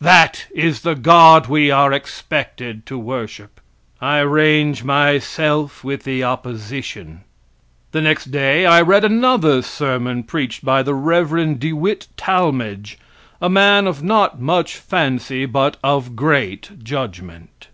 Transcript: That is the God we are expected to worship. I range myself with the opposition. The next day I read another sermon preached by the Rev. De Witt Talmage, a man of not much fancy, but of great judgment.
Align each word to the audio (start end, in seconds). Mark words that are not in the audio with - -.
That 0.00 0.46
is 0.54 0.80
the 0.80 0.94
God 0.94 1.48
we 1.48 1.70
are 1.70 1.92
expected 1.92 2.86
to 2.86 2.96
worship. 2.96 3.60
I 4.00 4.20
range 4.20 4.82
myself 4.84 5.84
with 5.84 6.04
the 6.04 6.24
opposition. 6.24 7.24
The 7.92 8.00
next 8.00 8.30
day 8.30 8.64
I 8.64 8.80
read 8.80 9.04
another 9.04 9.60
sermon 9.60 10.22
preached 10.22 10.64
by 10.64 10.82
the 10.82 10.94
Rev. 10.94 11.58
De 11.60 11.74
Witt 11.74 12.06
Talmage, 12.16 12.96
a 13.38 13.50
man 13.50 13.86
of 13.86 14.02
not 14.02 14.40
much 14.40 14.78
fancy, 14.78 15.44
but 15.44 15.76
of 15.84 16.16
great 16.16 16.82
judgment. 16.82 17.68